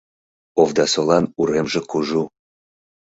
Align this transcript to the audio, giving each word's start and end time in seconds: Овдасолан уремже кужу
Овдасолан 0.61 1.25
уремже 1.41 1.81
кужу 1.89 2.23